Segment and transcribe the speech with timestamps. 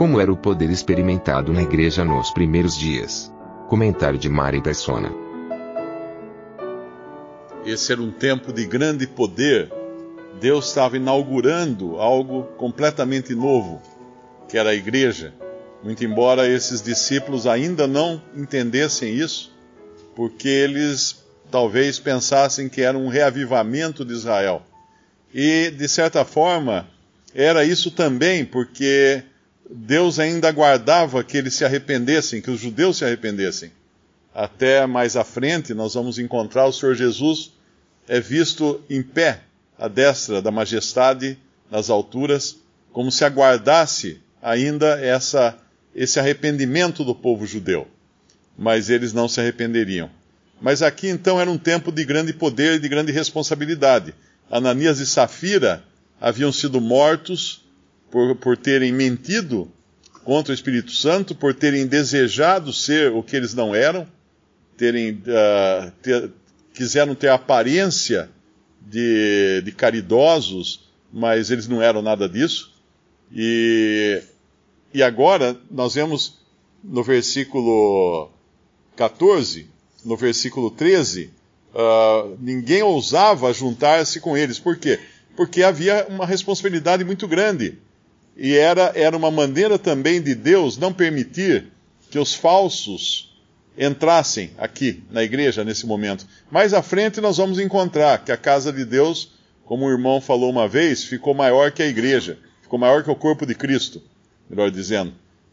[0.00, 3.30] Como era o poder experimentado na igreja nos primeiros dias?
[3.68, 5.12] Comentário de Mari Persona.
[7.66, 9.70] Esse era um tempo de grande poder.
[10.40, 13.82] Deus estava inaugurando algo completamente novo,
[14.48, 15.34] que era a igreja.
[15.84, 19.54] Muito embora esses discípulos ainda não entendessem isso,
[20.16, 24.62] porque eles talvez pensassem que era um reavivamento de Israel.
[25.34, 26.88] E, de certa forma,
[27.34, 29.24] era isso também, porque
[29.72, 33.70] Deus ainda aguardava que eles se arrependessem, que os judeus se arrependessem.
[34.34, 37.52] Até mais à frente, nós vamos encontrar o Senhor Jesus
[38.08, 39.42] é visto em pé,
[39.78, 41.38] à destra da majestade
[41.70, 42.56] nas alturas,
[42.92, 45.56] como se aguardasse ainda essa,
[45.94, 47.86] esse arrependimento do povo judeu.
[48.58, 50.10] Mas eles não se arrependeriam.
[50.60, 54.12] Mas aqui então era um tempo de grande poder e de grande responsabilidade.
[54.50, 55.84] Ananias e Safira
[56.20, 57.64] haviam sido mortos
[58.10, 59.70] por, por terem mentido
[60.24, 64.06] contra o Espírito Santo, por terem desejado ser o que eles não eram,
[64.76, 66.30] terem, uh, ter,
[66.74, 68.30] quiseram ter a aparência
[68.80, 72.72] de, de caridosos, mas eles não eram nada disso.
[73.32, 74.22] E,
[74.92, 76.38] e agora nós vemos
[76.82, 78.30] no versículo
[78.96, 79.66] 14,
[80.04, 81.30] no versículo 13,
[81.74, 84.58] uh, ninguém ousava juntar-se com eles.
[84.58, 84.98] Por quê?
[85.36, 87.78] Porque havia uma responsabilidade muito grande.
[88.36, 91.66] E era, era uma maneira também de Deus não permitir
[92.10, 93.30] que os falsos
[93.78, 96.26] entrassem aqui na igreja nesse momento.
[96.50, 99.32] Mais à frente nós vamos encontrar que a casa de Deus,
[99.64, 103.16] como o irmão falou uma vez, ficou maior que a igreja, ficou maior que o
[103.16, 104.02] corpo de Cristo,
[104.48, 105.12] melhor dizendo.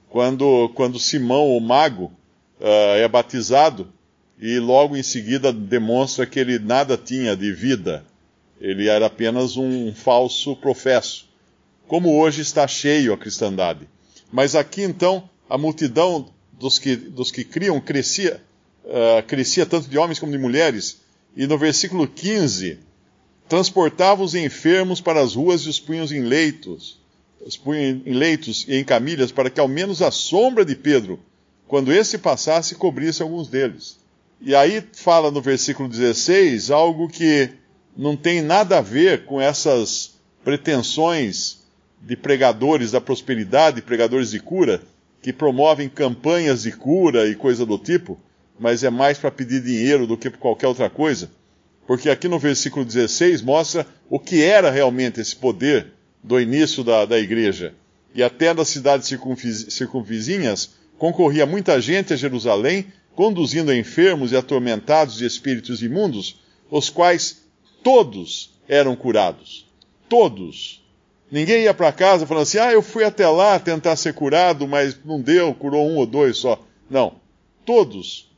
[0.09, 2.11] Quando, quando Simão, o mago,
[2.59, 3.91] uh, é batizado
[4.39, 8.05] e logo em seguida demonstra que ele nada tinha de vida,
[8.59, 11.27] ele era apenas um falso professo.
[11.87, 13.87] Como hoje está cheio a cristandade.
[14.31, 18.41] Mas aqui então a multidão dos que, dos que criam crescia,
[18.83, 21.01] uh, crescia tanto de homens como de mulheres.
[21.35, 22.79] E no versículo 15,
[23.47, 26.99] transportava os enfermos para as ruas e os punhos em leitos,
[27.45, 31.19] os em leitos e em camilhas, para que ao menos a sombra de Pedro,
[31.67, 33.97] quando esse passasse, cobrisse alguns deles.
[34.41, 37.49] E aí fala no versículo 16 algo que
[37.95, 41.66] não tem nada a ver com essas pretensões
[42.01, 44.81] de pregadores da prosperidade, pregadores de cura,
[45.21, 48.19] que promovem campanhas de cura e coisa do tipo,
[48.59, 51.29] mas é mais para pedir dinheiro do que por qualquer outra coisa.
[51.85, 55.87] Porque aqui no versículo 16 mostra o que era realmente esse poder
[56.23, 57.73] do início da, da igreja.
[58.13, 59.07] E até das cidades
[59.69, 67.43] circunvizinhas concorria muita gente a Jerusalém, conduzindo enfermos e atormentados de espíritos imundos, os quais
[67.83, 69.65] todos eram curados.
[70.09, 70.83] Todos.
[71.31, 74.97] Ninguém ia para casa falando assim: ah, eu fui até lá tentar ser curado, mas
[75.03, 76.59] não deu, curou um ou dois só.
[76.89, 77.15] Não.
[77.65, 78.29] Todos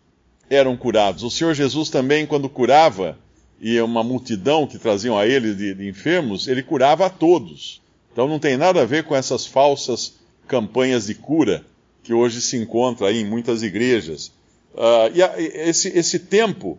[0.49, 1.23] eram curados.
[1.23, 3.17] O Senhor Jesus também, quando curava,
[3.61, 7.81] e uma multidão que traziam a ele de, de enfermos, ele curava a todos.
[8.11, 10.15] Então não tem nada a ver com essas falsas
[10.47, 11.63] campanhas de cura
[12.03, 14.31] que hoje se encontra aí em muitas igrejas.
[14.73, 16.77] Uh, e a, esse, esse tempo,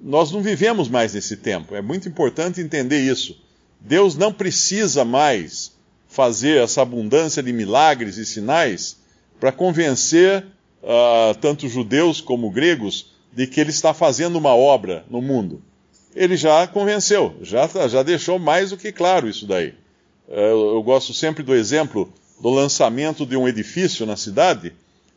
[0.00, 1.74] nós não vivemos mais nesse tempo.
[1.74, 3.36] É muito importante entender isso.
[3.80, 5.72] Deus não precisa mais
[6.08, 8.98] fazer essa abundância de milagres e sinais
[9.38, 10.44] para convencer
[10.82, 15.62] uh, tanto judeus como gregos de que ele está fazendo uma obra no mundo.
[16.14, 19.68] Ele já convenceu, já, já deixou mais do que claro isso daí.
[20.28, 24.72] Uh, eu gosto sempre do exemplo do lançamento de um edifício na cidade.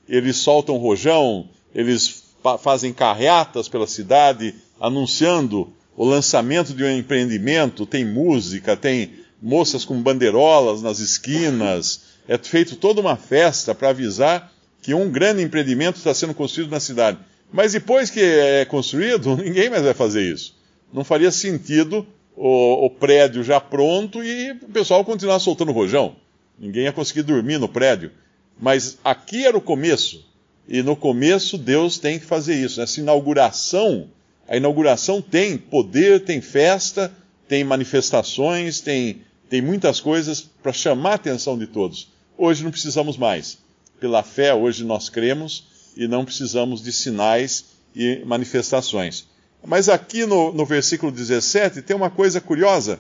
[0.07, 2.23] Eles soltam rojão, eles
[2.61, 9.11] fazem carreatas pela cidade anunciando o lançamento de um empreendimento, tem música, tem
[9.41, 14.51] moças com bandeirolas nas esquinas, é feito toda uma festa para avisar
[14.81, 17.17] que um grande empreendimento está sendo construído na cidade.
[17.51, 20.55] Mas depois que é construído, ninguém mais vai fazer isso.
[20.91, 22.05] Não faria sentido
[22.35, 26.15] o, o prédio já pronto e o pessoal continuar soltando rojão.
[26.57, 28.11] Ninguém ia conseguir dormir no prédio.
[28.59, 30.25] Mas aqui era o começo.
[30.67, 32.81] E no começo Deus tem que fazer isso.
[32.81, 34.07] Essa inauguração
[34.47, 37.11] a inauguração tem poder, tem festa,
[37.47, 42.11] tem manifestações, tem, tem muitas coisas para chamar a atenção de todos.
[42.37, 43.57] Hoje não precisamos mais.
[43.99, 49.27] Pela fé, hoje nós cremos e não precisamos de sinais e manifestações.
[49.65, 52.99] Mas aqui no, no versículo 17 tem uma coisa curiosa,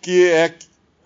[0.00, 0.54] que é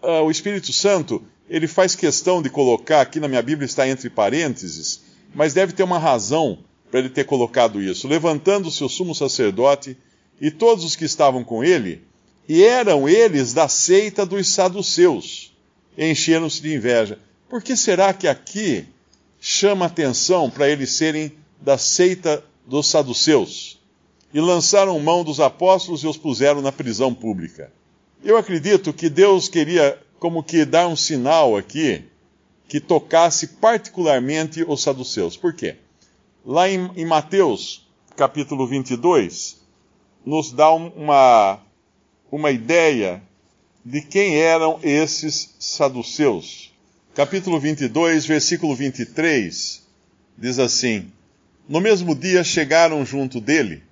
[0.03, 4.11] uh, o Espírito Santo, ele faz questão de colocar, aqui na minha Bíblia está entre
[4.11, 5.01] parênteses,
[5.35, 6.59] mas deve ter uma razão
[6.91, 8.09] para ele ter colocado isso.
[8.09, 9.97] Levantando-se o sumo sacerdote
[10.41, 12.03] e todos os que estavam com ele,
[12.49, 15.55] e eram eles da seita dos saduceus,
[15.97, 17.19] encheram-se de inveja.
[17.49, 18.85] Por que será que aqui
[19.41, 23.79] chama atenção para eles serem da seita dos saduceus?
[24.33, 27.73] E lançaram mão dos apóstolos e os puseram na prisão pública.
[28.25, 32.05] Eu acredito que Deus queria como que dar um sinal aqui
[32.69, 35.37] que tocasse particularmente os saduceus.
[35.37, 35.77] Por quê?
[36.45, 39.61] Lá em, em Mateus, capítulo 22,
[40.25, 41.61] nos dá uma,
[42.33, 43.23] uma ideia
[43.85, 46.73] de quem eram esses saduceus.
[47.15, 49.87] Capítulo 22, versículo 23,
[50.39, 51.13] diz assim:
[51.69, 53.83] No mesmo dia chegaram junto dele,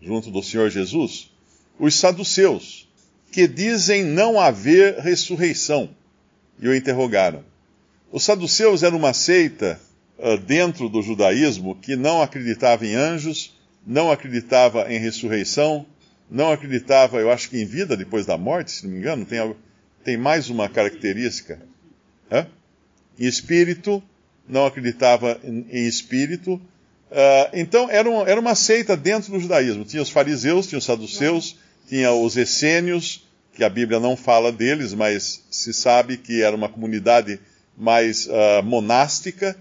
[0.00, 1.30] junto do Senhor Jesus,
[1.78, 2.88] os saduceus
[3.30, 5.90] que dizem não haver ressurreição.
[6.58, 7.44] E o interrogaram.
[8.10, 9.78] Os saduceus eram uma seita
[10.46, 13.56] dentro do judaísmo que não acreditava em anjos,
[13.86, 15.86] não acreditava em ressurreição,
[16.30, 19.54] não acreditava, eu acho que em vida depois da morte, se não me engano, tem,
[20.04, 21.60] tem mais uma característica.
[22.30, 22.46] Hã?
[23.18, 24.02] Em espírito,
[24.48, 26.54] não acreditava em, em espírito.
[26.54, 29.84] Uh, então, era, um, era uma seita dentro do judaísmo.
[29.84, 31.56] Tinha os fariseus, tinha os saduceus,
[31.88, 36.68] tinha os essênios, que a Bíblia não fala deles, mas se sabe que era uma
[36.68, 37.40] comunidade
[37.76, 39.56] mais uh, monástica,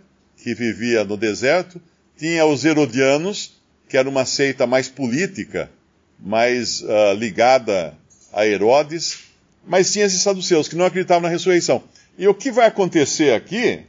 [0.47, 1.81] que vivia no deserto.
[2.17, 3.59] Tinha os herodianos,
[3.89, 5.69] que era uma seita mais política,
[6.17, 7.93] mais uh, ligada
[8.31, 9.25] a Herodes.
[9.67, 11.83] Mas tinha esses saduceus, que não acreditavam na ressurreição.
[12.17, 13.81] E o que vai acontecer aqui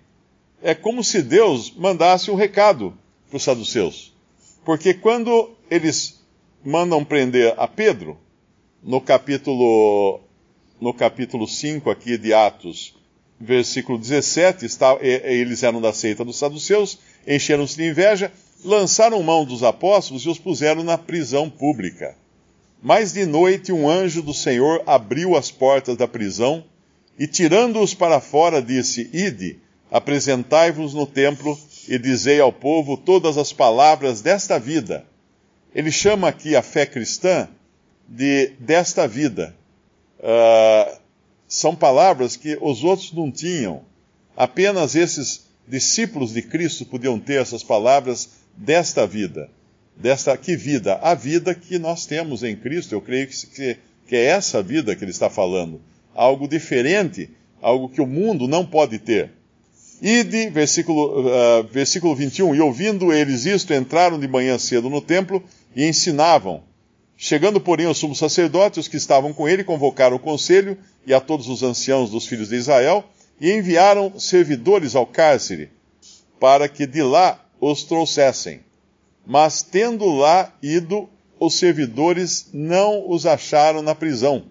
[0.60, 2.92] é como se Deus mandasse um recado
[3.28, 4.12] para os saduceus.
[4.64, 6.20] Porque quando eles
[6.64, 8.18] mandam prender a Pedro,
[8.82, 10.20] no capítulo,
[10.80, 12.97] no capítulo 5 aqui de Atos,
[13.40, 18.32] versículo 17, está, eles eram da seita dos saduceus, encheram-se de inveja,
[18.64, 22.16] lançaram mão dos apóstolos e os puseram na prisão pública.
[22.82, 26.64] Mas de noite um anjo do Senhor abriu as portas da prisão
[27.18, 29.58] e, tirando-os para fora, disse: Ide,
[29.90, 31.58] apresentai-vos no templo
[31.88, 35.04] e dizei ao povo todas as palavras desta vida.
[35.74, 37.48] Ele chama aqui a fé cristã
[38.08, 39.54] de desta vida.
[40.20, 40.98] Uh,
[41.48, 43.82] são palavras que os outros não tinham.
[44.36, 49.50] Apenas esses discípulos de Cristo podiam ter essas palavras desta vida.
[49.96, 50.94] Desta que vida?
[51.02, 52.94] A vida que nós temos em Cristo.
[52.94, 55.80] Eu creio que, que é essa vida que ele está falando.
[56.14, 57.30] Algo diferente,
[57.60, 59.32] algo que o mundo não pode ter.
[60.00, 65.42] Ide, versículo, uh, versículo 21, e ouvindo eles isto, entraram de manhã cedo no templo
[65.74, 66.62] e ensinavam.
[67.20, 71.18] Chegando, porém, ao sumo sacerdote, os que estavam com ele convocaram o conselho e a
[71.18, 73.04] todos os anciãos dos filhos de Israel
[73.40, 75.68] e enviaram servidores ao cárcere
[76.38, 78.60] para que de lá os trouxessem.
[79.26, 81.08] Mas tendo lá ido,
[81.40, 84.44] os servidores não os acharam na prisão.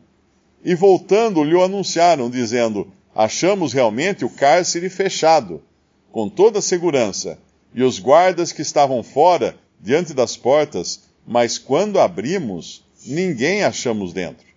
[0.61, 5.63] E voltando, lhe anunciaram, dizendo: Achamos realmente o cárcere fechado,
[6.11, 7.39] com toda segurança,
[7.73, 14.47] e os guardas que estavam fora, diante das portas, mas quando abrimos, ninguém achamos dentro.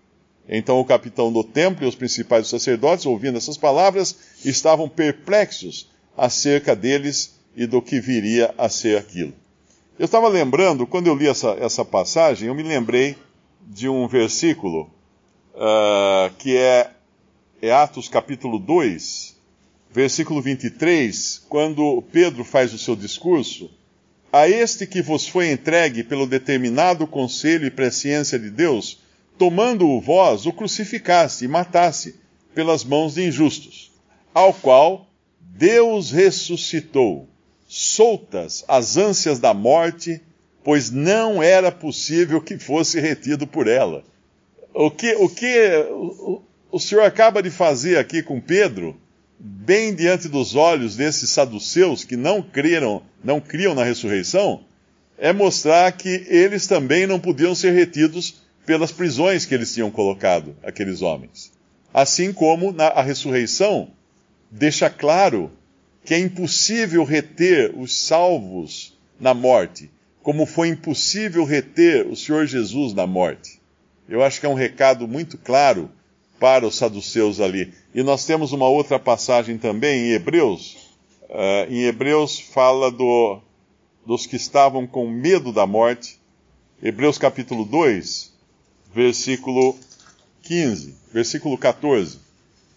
[0.49, 6.77] Então o capitão do templo e os principais sacerdotes, ouvindo essas palavras, estavam perplexos acerca
[6.77, 9.33] deles e do que viria a ser aquilo.
[9.99, 13.17] Eu estava lembrando, quando eu li essa, essa passagem, eu me lembrei
[13.61, 14.91] de um versículo
[15.55, 16.91] uh, que é,
[17.61, 19.37] é Atos capítulo 2,
[19.91, 23.71] versículo 23, quando Pedro faz o seu discurso
[24.33, 29.01] a este que vos foi entregue pelo determinado conselho e presciência de Deus,
[29.37, 32.15] tomando-o vós, o crucificaste e mataste
[32.55, 33.93] pelas mãos de injustos,
[34.33, 35.09] ao qual
[35.41, 37.29] Deus ressuscitou,
[37.67, 40.21] soltas as ânsias da morte,
[40.63, 44.05] pois não era possível que fosse retido por ela.
[44.73, 48.97] O que o, que, o, o Senhor acaba de fazer aqui com Pedro
[49.43, 54.63] bem diante dos olhos desses saduceus que não creram, não criam na ressurreição,
[55.17, 60.55] é mostrar que eles também não podiam ser retidos pelas prisões que eles tinham colocado,
[60.63, 61.53] aqueles homens.
[61.93, 63.91] Assim como na, a ressurreição
[64.51, 65.51] deixa claro
[66.05, 69.91] que é impossível reter os salvos na morte,
[70.23, 73.61] como foi impossível reter o Senhor Jesus na morte.
[74.09, 75.91] Eu acho que é um recado muito claro
[76.41, 77.73] para os saduceus ali.
[77.95, 80.77] E nós temos uma outra passagem também em Hebreus.
[81.29, 83.39] Uh, em Hebreus fala do,
[84.07, 86.19] dos que estavam com medo da morte.
[86.83, 88.33] Hebreus capítulo 2,
[88.93, 89.77] versículo
[90.43, 92.19] 15, versículo 14.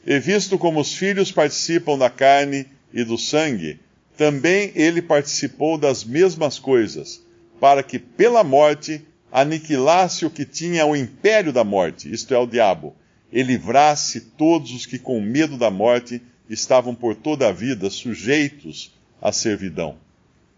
[0.06, 3.80] E visto como os filhos participam da carne e do sangue,
[4.18, 7.24] também ele participou das mesmas coisas,
[7.62, 9.02] para que pela morte
[9.32, 12.94] aniquilasse o que tinha o império da morte, isto é, o diabo,
[13.34, 18.94] e livrasse todos os que com medo da morte estavam por toda a vida sujeitos
[19.20, 19.98] à servidão.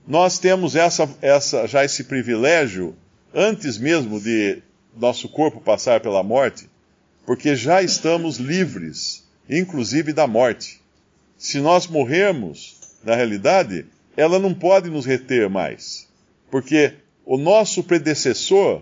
[0.05, 2.93] Nós temos essa, essa, já esse privilégio
[3.33, 4.61] antes mesmo de
[4.93, 6.69] nosso corpo passar pela morte,
[7.25, 10.81] porque já estamos livres, inclusive da morte.
[11.37, 13.85] Se nós morrermos, na realidade,
[14.17, 16.09] ela não pode nos reter mais,
[16.51, 16.93] porque
[17.25, 18.81] o nosso predecessor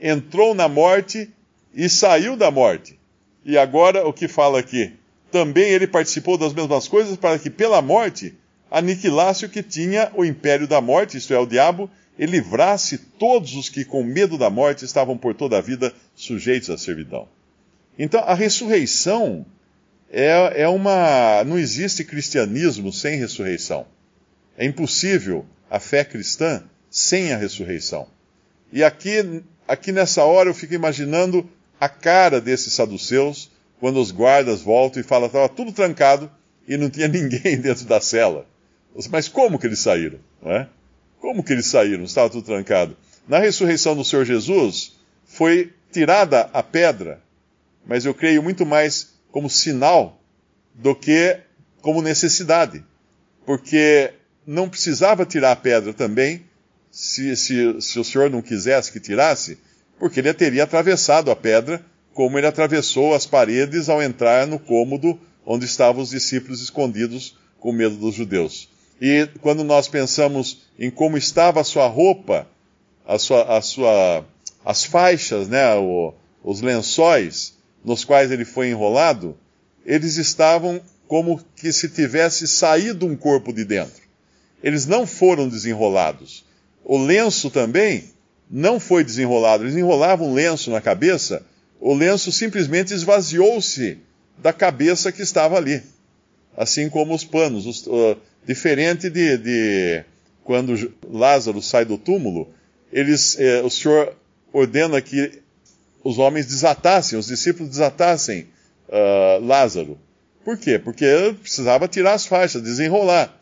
[0.00, 1.30] entrou na morte
[1.72, 3.00] e saiu da morte.
[3.44, 4.92] E agora o que fala aqui?
[5.30, 8.34] Também ele participou das mesmas coisas para que pela morte
[8.70, 13.54] aniquilasse o que tinha o império da morte, isto é, o diabo, e livrasse todos
[13.54, 17.26] os que com medo da morte estavam por toda a vida sujeitos à servidão.
[17.98, 19.44] Então a ressurreição
[20.10, 21.42] é, é uma.
[21.44, 23.86] Não existe cristianismo sem ressurreição.
[24.56, 28.06] É impossível a fé cristã sem a ressurreição.
[28.70, 31.48] E aqui, aqui nessa hora eu fico imaginando
[31.82, 36.30] a cara desses saduceus quando os guardas voltam e falam que estava tudo trancado
[36.68, 38.46] e não tinha ninguém dentro da cela.
[39.10, 40.20] Mas como que eles saíram?
[40.44, 40.68] É?
[41.20, 42.04] Como que eles saíram?
[42.04, 42.96] Estava tudo trancado.
[43.26, 44.92] Na ressurreição do Senhor Jesus,
[45.24, 47.20] foi tirada a pedra,
[47.84, 50.22] mas eu creio muito mais como sinal
[50.72, 51.36] do que
[51.80, 52.84] como necessidade.
[53.44, 54.12] Porque
[54.46, 56.44] não precisava tirar a pedra também,
[56.92, 59.58] se, se, se o Senhor não quisesse que tirasse,
[60.02, 61.80] porque ele teria atravessado a pedra,
[62.12, 65.16] como ele atravessou as paredes ao entrar no cômodo
[65.46, 68.68] onde estavam os discípulos escondidos com medo dos judeus.
[69.00, 72.48] E quando nós pensamos em como estava a sua roupa,
[73.06, 74.26] a sua, a sua,
[74.64, 79.36] as faixas, né, o, os lençóis nos quais ele foi enrolado,
[79.86, 84.02] eles estavam como que se tivesse saído um corpo de dentro.
[84.64, 86.44] Eles não foram desenrolados.
[86.84, 88.10] O lenço também
[88.52, 89.64] não foi desenrolado.
[89.64, 91.42] Eles enrolavam um lenço na cabeça,
[91.80, 93.98] o lenço simplesmente esvaziou-se
[94.36, 95.82] da cabeça que estava ali.
[96.54, 97.64] Assim como os panos.
[97.64, 98.16] Os, uh,
[98.46, 100.04] diferente de, de,
[100.44, 102.52] quando Lázaro sai do túmulo,
[102.92, 104.14] eles, eh, o Senhor
[104.52, 105.40] ordena que
[106.04, 108.48] os homens desatassem, os discípulos desatassem
[108.88, 109.98] uh, Lázaro.
[110.44, 110.78] Por quê?
[110.78, 111.06] Porque
[111.40, 113.34] precisava tirar as faixas, desenrolar.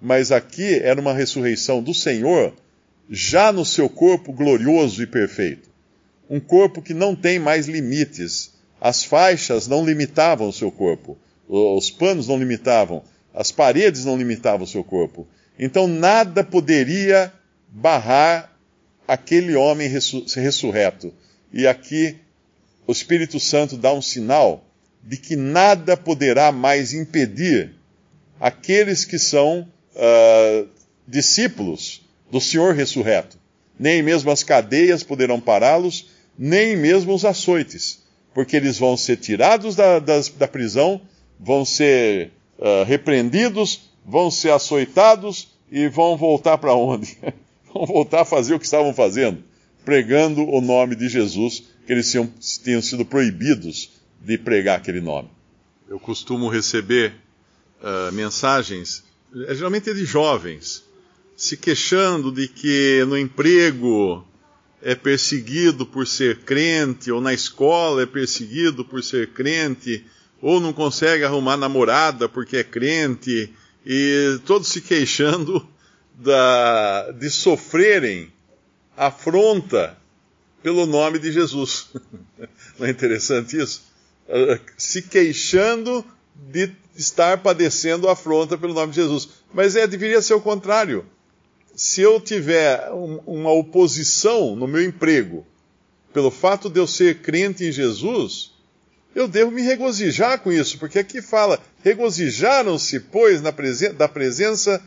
[0.00, 2.54] Mas aqui era uma ressurreição do Senhor,
[3.08, 5.68] já no seu corpo glorioso e perfeito.
[6.28, 8.54] Um corpo que não tem mais limites.
[8.80, 11.16] As faixas não limitavam o seu corpo.
[11.48, 13.02] Os panos não limitavam.
[13.32, 15.26] As paredes não limitavam o seu corpo.
[15.58, 17.32] Então nada poderia
[17.68, 18.52] barrar
[19.06, 21.14] aquele homem ressurreto.
[21.52, 22.16] E aqui
[22.86, 24.64] o Espírito Santo dá um sinal
[25.02, 27.74] de que nada poderá mais impedir
[28.40, 30.68] aqueles que são uh,
[31.06, 33.38] discípulos do Senhor ressurreto.
[33.78, 38.02] Nem mesmo as cadeias poderão pará-los, nem mesmo os açoites,
[38.34, 41.00] porque eles vão ser tirados da, da prisão,
[41.38, 47.18] vão ser uh, repreendidos, vão ser açoitados e vão voltar para onde?
[47.72, 49.42] vão voltar a fazer o que estavam fazendo,
[49.84, 52.30] pregando o nome de Jesus, que eles tinham,
[52.62, 55.28] tinham sido proibidos de pregar aquele nome.
[55.88, 57.14] Eu costumo receber
[57.80, 59.04] uh, mensagens,
[59.48, 60.82] eh, geralmente é de jovens,
[61.36, 64.26] se queixando de que no emprego
[64.80, 70.04] é perseguido por ser crente, ou na escola é perseguido por ser crente,
[70.40, 73.52] ou não consegue arrumar namorada porque é crente,
[73.84, 75.68] e todos se queixando
[76.14, 78.32] da, de sofrerem
[78.96, 79.96] afronta
[80.62, 81.90] pelo nome de Jesus.
[82.78, 83.82] Não é interessante isso?
[84.76, 89.28] Se queixando de estar padecendo afronta pelo nome de Jesus.
[89.52, 91.06] Mas é, deveria ser o contrário.
[91.76, 95.46] Se eu tiver um, uma oposição no meu emprego,
[96.10, 98.52] pelo fato de eu ser crente em Jesus,
[99.14, 104.82] eu devo me regozijar com isso, porque aqui fala: regozijaram-se, pois, na presen da presença,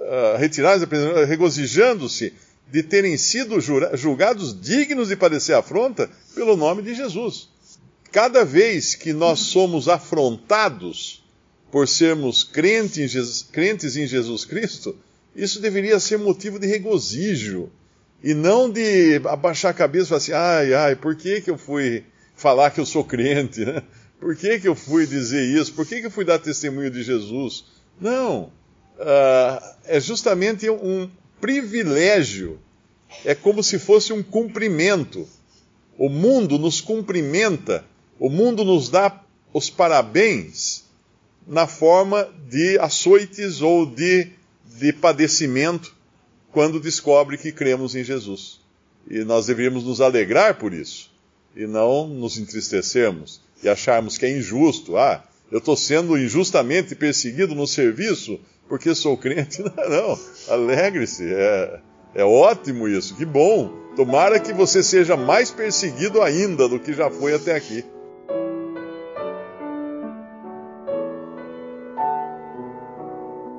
[0.00, 0.88] uh, retirados
[1.28, 2.32] regozijando-se
[2.68, 3.60] de terem sido
[3.96, 7.48] julgados dignos de padecer afronta pelo nome de Jesus.
[8.10, 11.22] Cada vez que nós somos afrontados
[11.70, 14.96] por sermos crentes em Jesus, crentes em Jesus Cristo,
[15.34, 17.70] isso deveria ser motivo de regozijo
[18.22, 21.58] e não de abaixar a cabeça e falar assim, ai, ai, por que, que eu
[21.58, 23.82] fui falar que eu sou crente, né?
[24.18, 25.74] Por que, que eu fui dizer isso?
[25.74, 27.66] Por que, que eu fui dar testemunho de Jesus?
[28.00, 28.44] Não.
[28.98, 31.10] Uh, é justamente um
[31.40, 32.58] privilégio.
[33.24, 35.28] É como se fosse um cumprimento.
[35.98, 37.84] O mundo nos cumprimenta,
[38.18, 39.22] o mundo nos dá
[39.52, 40.84] os parabéns
[41.46, 44.30] na forma de açoites ou de,
[44.64, 45.94] de padecimento
[46.52, 48.60] quando descobre que cremos em Jesus.
[49.10, 51.10] E nós deveríamos nos alegrar por isso
[51.56, 54.96] e não nos entristecermos e acharmos que é injusto.
[54.96, 59.62] Ah, eu estou sendo injustamente perseguido no serviço porque sou crente.
[59.76, 60.18] Não, não.
[60.48, 61.22] alegre-se.
[61.32, 61.80] É,
[62.14, 63.68] é ótimo isso, que bom.
[63.94, 67.84] Tomara que você seja mais perseguido ainda do que já foi até aqui.